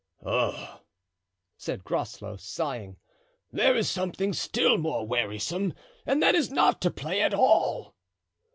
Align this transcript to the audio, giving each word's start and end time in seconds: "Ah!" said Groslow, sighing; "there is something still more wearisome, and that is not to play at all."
"Ah!" 0.25 0.81
said 1.57 1.83
Groslow, 1.83 2.35
sighing; 2.35 2.97
"there 3.51 3.75
is 3.75 3.87
something 3.87 4.33
still 4.33 4.79
more 4.79 5.05
wearisome, 5.05 5.75
and 6.07 6.23
that 6.23 6.33
is 6.33 6.49
not 6.49 6.81
to 6.81 6.89
play 6.89 7.21
at 7.21 7.35
all." 7.35 7.93